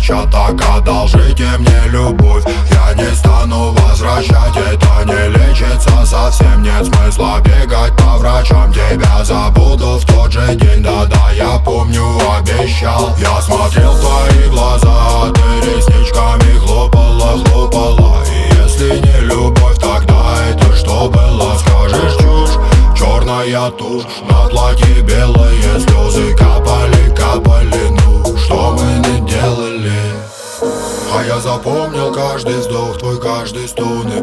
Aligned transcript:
встреча 0.00 0.26
так 0.32 0.60
Одолжите 0.76 1.46
мне 1.58 1.82
любовь 1.88 1.99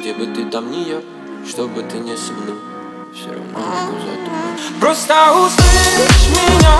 Где 0.00 0.14
бы 0.14 0.24
ты 0.28 0.46
там 0.46 0.70
ни 0.70 0.88
я, 0.88 1.02
что 1.46 1.68
бы 1.68 1.82
ты 1.82 1.98
не 1.98 2.16
со 2.16 2.32
мной 2.32 2.56
Все 3.12 3.26
равно 3.26 3.52
могу 3.52 3.98
задумать 3.98 4.80
Просто 4.80 5.14
услышь 5.32 6.28
меня 6.30 6.78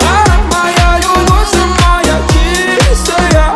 а 0.00 0.24
моя 0.50 0.98
любовь 0.98 1.46
самая 1.50 2.22
чистая 2.32 3.54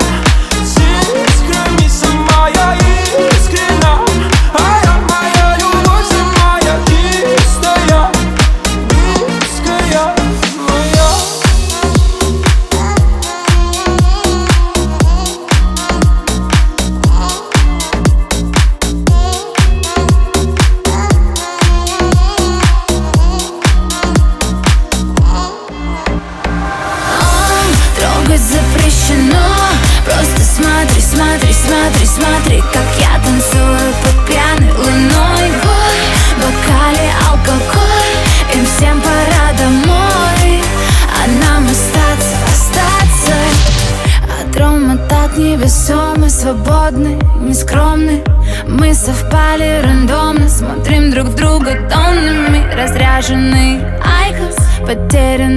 didn't 55.08 55.47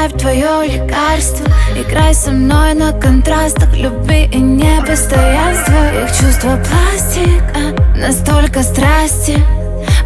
вайб 0.00 0.16
твое 0.18 0.66
лекарство. 0.66 1.46
Играй 1.76 2.14
со 2.14 2.30
мной 2.30 2.74
на 2.74 2.92
контрастах 2.92 3.76
Любви 3.76 4.24
и 4.32 4.38
непостоянства 4.38 6.02
Их 6.02 6.08
чувства 6.08 6.58
пластик, 6.64 7.42
а 7.54 7.96
настолько 7.96 8.62
страсти. 8.62 9.38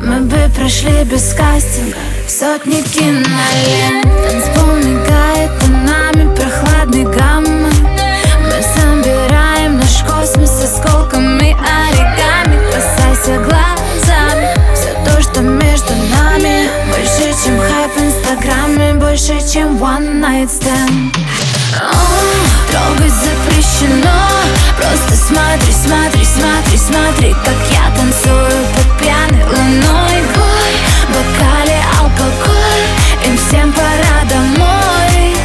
Мы 0.01 0.21
бы 0.21 0.37
прошли 0.55 1.05
без 1.05 1.33
кастинга 1.33 1.97
Сотни 2.29 2.83
кинолент 2.83 4.05
Танцпол 4.29 4.64
чем 19.55 19.81
one 19.81 20.21
night 20.21 20.49
stand. 20.49 21.15
Трогать 22.73 23.13
запрещено. 23.13 24.11
Просто 24.77 25.15
смотри, 25.15 25.73
смотри, 25.73 26.25
смотри, 26.25 26.77
смотри 26.77 27.37
Как 27.45 27.55
я 27.71 27.95
танцую 27.97 28.67
под 28.75 28.99
пьяной 28.99 29.45
луной. 29.45 30.23
Бой, 30.35 30.75
бокале 31.09 31.81
алкоголь 32.01 32.85
Им 33.27 33.39
всем 33.39 33.73
пора 33.73 34.25
домой. 34.29 35.37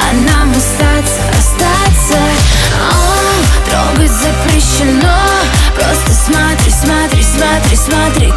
А 0.00 0.14
нам 0.14 0.50
остаться, 0.52 1.20
остаться. 1.36 2.18
О, 2.90 3.10
Трогать 3.68 4.12
запрещено. 4.12 5.18
Просто 5.74 6.12
смотри, 6.24 6.70
смотри, 6.70 7.22
смотри, 7.22 7.76
смотри 7.76 8.32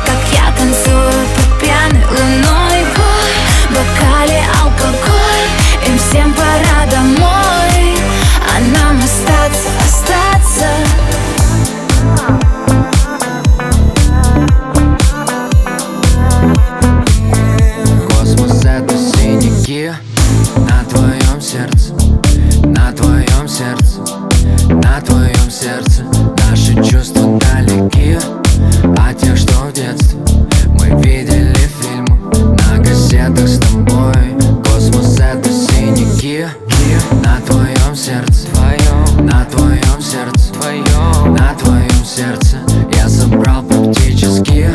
на 39.26 39.46
твоем 39.46 40.02
сердце, 40.02 40.54
твоем, 40.54 41.34
на 41.34 41.54
твоем 41.56 42.06
сердце. 42.06 42.58
Я 42.96 43.08
собрал 43.08 43.64
практически 43.64 44.70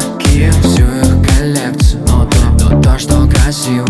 всю 0.63 0.85
их 0.85 1.29
коллекцию, 1.29 2.03
но 2.07 2.25
то, 2.27 2.71
но 2.71 2.83
то, 2.83 2.99
что 2.99 3.29
красиво, 3.29 3.87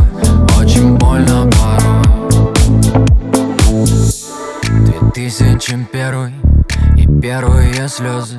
очень 0.58 0.96
больно 0.96 1.50
порой. 1.50 1.96
2001 5.14 6.32
и 6.96 7.20
первые 7.20 7.88
слезы 7.88 8.38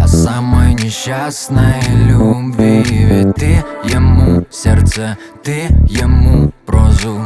О 0.00 0.06
самой 0.06 0.74
несчастной 0.74 1.80
любви 2.06 2.84
Ведь 2.88 3.34
ты 3.34 3.64
ему 3.84 4.44
сердце, 4.50 5.16
ты 5.42 5.66
ему 5.88 6.52
прозу 6.66 7.20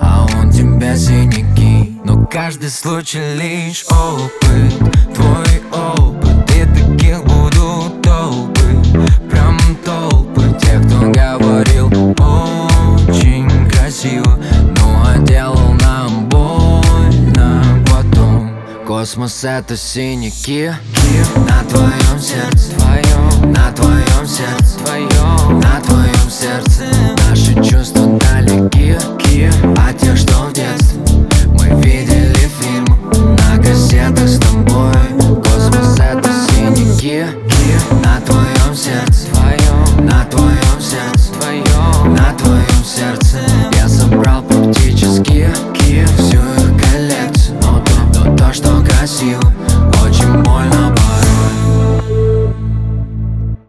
А 0.00 0.26
он 0.38 0.50
тебе 0.50 0.96
синяки 0.96 1.89
но 2.04 2.26
каждый 2.26 2.70
случай 2.70 3.34
лишь 3.36 3.84
опыт. 3.88 5.14
Твой 5.14 5.62
опыт 5.70 6.50
И 6.56 6.64
таких 6.64 7.22
буду 7.24 7.92
толпы. 8.02 8.60
Прям 9.30 9.58
толпы 9.84 10.42
Тех, 10.60 10.82
кто 10.86 11.10
говорил 11.10 11.88
очень 13.08 13.68
красиво 13.70 14.38
Ну 14.76 15.02
а 15.04 15.18
делал 15.18 15.74
нам 15.80 16.28
больно. 16.28 17.64
Потом 17.86 18.52
Космос 18.86 19.44
это 19.44 19.76
синяки. 19.76 20.70
На 21.36 21.62
твоем 21.64 22.20
сердце 22.20 22.72
твоем, 22.76 23.52
На 23.52 23.72
твоем 23.72 24.26
сердце 24.26 24.78
твоем, 24.78 25.60
На 25.60 25.80
твоем 25.80 26.30
сердце. 26.30 26.84
Наши 27.28 27.54
чувства 27.56 28.18
далеки 28.18 28.96
А 29.76 29.92
те, 29.92 30.16
что 30.16 30.34
в 30.44 30.52
детстве. 30.52 30.99
это 34.10 34.26
с 34.26 34.38
тобой. 34.38 34.92
Космос 35.36 35.98
это 35.98 36.30
синяки. 36.48 37.24
На 38.02 38.20
твоем 38.20 38.74
сердце. 38.74 39.26
Твоем 39.32 40.06
На 40.06 40.24
твоем 40.24 40.80
сердце. 40.80 41.32
Твоем 41.38 42.14
На 42.14 42.32
твоем 42.34 42.84
сердце. 42.84 43.38
Я 43.72 43.88
собрал 43.88 44.42
практически 44.42 45.48